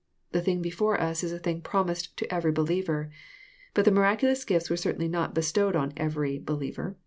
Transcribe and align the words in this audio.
The 0.31 0.41
thing 0.41 0.63
before 0.63 0.99
us 0.99 1.23
is 1.23 1.31
a 1.31 1.37
thing 1.37 1.61
promised 1.61 2.17
to 2.17 2.33
every 2.33 2.51
believer.— 2.51 3.11
But 3.75 3.85
the 3.85 3.91
miraculous 3.91 4.43
gifts 4.43 4.67
were 4.67 4.75
certainly 4.75 5.07
not 5.07 5.35
bestowed 5.35 5.75
on 5.75 5.93
every 5.95 6.39
believer. 6.39 6.97